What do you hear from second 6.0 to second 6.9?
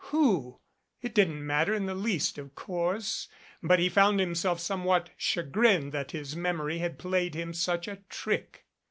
his memory